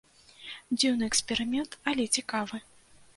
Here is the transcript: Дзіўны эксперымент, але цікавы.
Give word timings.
Дзіўны 0.77 1.09
эксперымент, 1.11 1.77
але 1.91 2.03
цікавы. 2.21 2.57